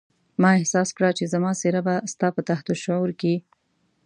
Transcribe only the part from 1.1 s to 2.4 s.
چې زما څېره به ستا